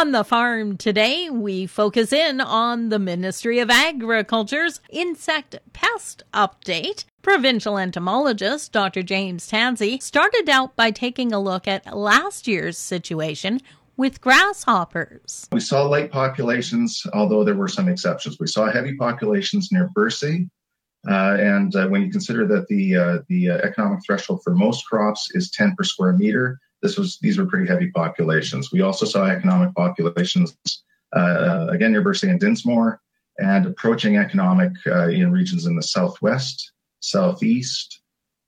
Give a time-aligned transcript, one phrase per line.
[0.00, 7.04] On the farm today, we focus in on the Ministry of Agriculture's insect pest update.
[7.20, 9.02] Provincial entomologist Dr.
[9.02, 13.60] James Tansey started out by taking a look at last year's situation
[13.98, 15.46] with grasshoppers.
[15.52, 18.38] We saw light populations, although there were some exceptions.
[18.40, 20.48] We saw heavy populations near Bursey,
[21.06, 24.86] uh, and uh, when you consider that the uh, the uh, economic threshold for most
[24.86, 28.72] crops is 10 per square meter, this was these were pretty heavy populations.
[28.72, 30.56] We also saw economic populations
[31.14, 33.00] uh, again near Bursey and Dinsmore,
[33.38, 38.00] and approaching economic uh, in regions in the southwest, southeast,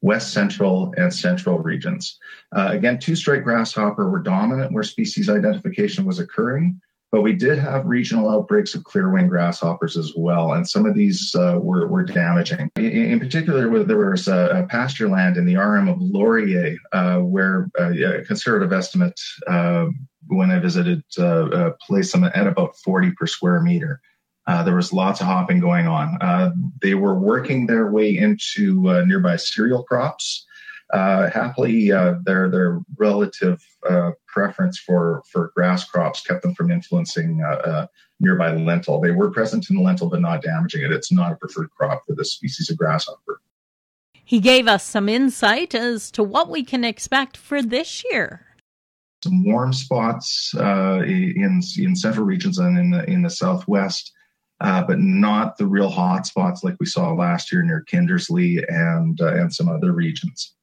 [0.00, 2.18] west central, and central regions.
[2.54, 6.80] Uh, again, two striped grasshopper were dominant where species identification was occurring.
[7.12, 11.34] But we did have regional outbreaks of clear-wing grasshoppers as well, and some of these
[11.34, 12.70] uh, were, were damaging.
[12.76, 17.68] In, in, particular, there was a, pasture land in the RM of Laurier, uh, where
[17.80, 19.86] uh, a conservative estimate uh,
[20.28, 24.00] when I visited uh, uh, placed them at about 40 per square meter.
[24.46, 26.16] there was lots of hopping going on.
[26.80, 30.46] they were working their way into nearby cereal crops.
[30.92, 36.70] Uh, happily, uh, their their relative uh, preference for for grass crops kept them from
[36.70, 37.86] influencing uh, uh,
[38.18, 39.00] nearby lentil.
[39.00, 40.90] They were present in the lentil, but not damaging it.
[40.90, 43.40] It's not a preferred crop for this species of grasshopper.
[44.24, 48.46] He gave us some insight as to what we can expect for this year.
[49.22, 54.12] Some warm spots uh, in in central regions and in the in the southwest.
[54.60, 59.18] Uh, but not the real hot spots like we saw last year near Kindersley and
[59.20, 60.54] uh, and some other regions.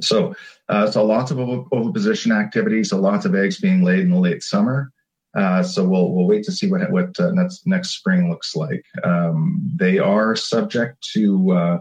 [0.00, 0.34] So,
[0.68, 2.84] uh, so lots of oviposition activity.
[2.84, 4.92] So lots of eggs being laid in the late summer.
[5.34, 8.84] Uh, so we'll we'll wait to see what what uh, next next spring looks like.
[9.02, 11.78] Um, they are subject to uh,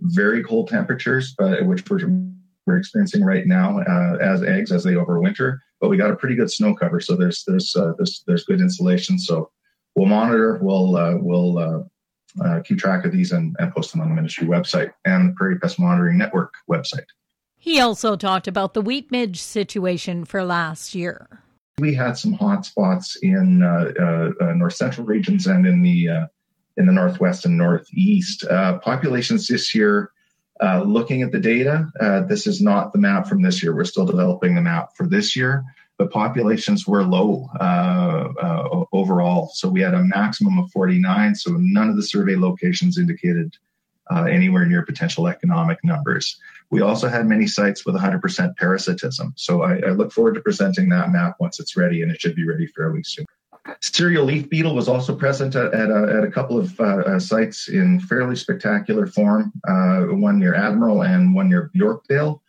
[0.00, 2.00] very cold temperatures, but which we're,
[2.66, 5.58] we're experiencing right now uh, as eggs as they overwinter.
[5.80, 8.60] But we got a pretty good snow cover, so there's there's uh, there's, there's good
[8.60, 9.18] insulation.
[9.18, 9.50] So
[9.96, 10.58] we'll monitor.
[10.60, 11.88] We'll we'll
[12.64, 15.58] keep track of these and, and post them on the ministry website and the Prairie
[15.58, 17.06] Pest Monitoring Network website.
[17.62, 21.42] He also talked about the wheat midge situation for last year.
[21.78, 26.08] We had some hot spots in uh, uh, uh, north central regions and in the
[26.08, 26.26] uh,
[26.78, 28.44] in the northwest and northeast.
[28.44, 30.10] Uh, populations this year,
[30.62, 31.86] uh, looking at the data,
[32.26, 33.74] this is not the map from this year.
[33.76, 35.62] We're still developing the map for this year,
[35.98, 37.50] but populations were low
[38.90, 39.50] overall.
[39.52, 41.34] So we had a maximum of 49.
[41.34, 43.54] So none of the survey locations indicated
[44.10, 46.38] uh, anywhere near potential economic numbers.
[46.70, 49.34] We also had many sites with 100% parasitism.
[49.36, 52.36] So I, I, look forward to presenting that map once it's ready, and it should
[52.36, 53.26] be ready fairly soon.
[53.80, 57.18] Cereal leaf beetle was also present at, at, a, at a, couple of uh, uh,
[57.18, 62.40] sites in fairly spectacular form, uh, one near Admiral and one near Yorkdale.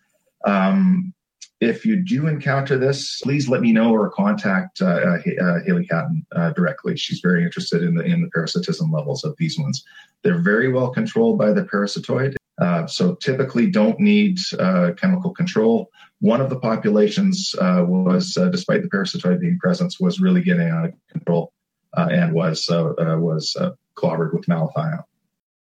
[0.45, 1.13] Um,
[1.59, 5.85] if you do encounter this, please let me know or contact uh, uh, uh Haley
[5.85, 6.97] Catton directly.
[6.97, 9.83] She's very interested in the in the parasitism levels of these ones.
[10.23, 15.89] They're very well controlled by the parasitoid, uh, so typically don't need uh, chemical control.
[16.19, 20.93] One of the populations was, despite the parasitoid being present, was really getting out of
[21.11, 21.51] control
[21.95, 23.57] and was was
[23.95, 25.03] clobbered with malathion.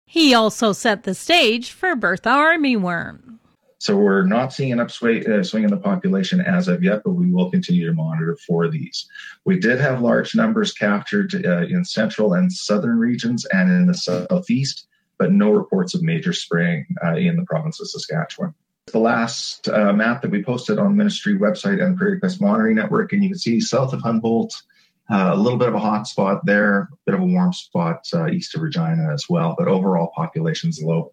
[0.06, 3.38] He also set the stage for Bertha armyworm.
[3.80, 7.12] So we're not seeing an upswing uh, swing in the population as of yet, but
[7.12, 9.06] we will continue to monitor for these.
[9.44, 13.94] We did have large numbers captured uh, in central and southern regions and in the
[13.94, 18.54] southeast, but no reports of major spraying uh, in the province of Saskatchewan.
[18.86, 23.12] The last uh, map that we posted on ministry website and Prairie Pest Monitoring Network,
[23.12, 24.54] and you can see south of Humboldt,
[25.10, 28.06] uh, a little bit of a hot spot there, a bit of a warm spot
[28.14, 31.12] uh, east of Regina as well, but overall population's low.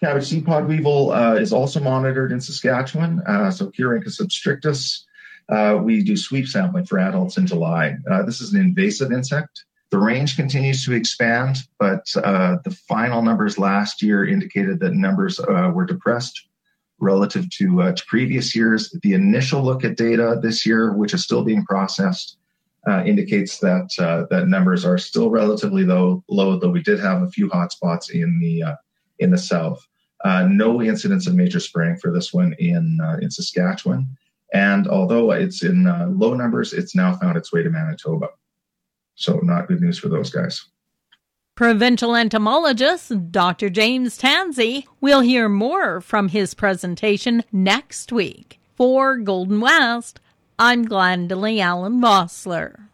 [0.00, 3.20] Cabbage seed pod weevil uh, is also monitored in Saskatchewan.
[3.24, 5.06] Uh, so Ceutorhynchus obstrictus.
[5.48, 7.96] Uh, we do sweep sampling for adults in July.
[8.26, 9.64] This is an invasive insect.
[9.92, 15.38] The range continues to expand, but uh, the final numbers last year indicated that numbers
[15.38, 16.48] uh, were depressed
[16.98, 18.90] relative to, to, previous years.
[19.02, 22.38] The initial look at data this year, which is still being processed,
[23.04, 26.24] indicates that that numbers are still relatively low.
[26.26, 28.64] Low, though we did have a few hotspots in the
[29.18, 29.86] in the south.
[30.24, 34.06] Uh, no incidents of major spraying for this one in uh, in Saskatchewan,
[34.54, 38.28] and although it's in uh, low numbers, it's now found its way to Manitoba.
[39.14, 40.64] So not good news for those guys.
[41.54, 43.68] Provincial entomologist Dr.
[43.68, 44.86] James Tansey.
[45.00, 48.58] We'll hear more from his presentation next week.
[48.74, 50.18] For Golden West,
[50.58, 52.88] I'm Glendalee Allen Bossler.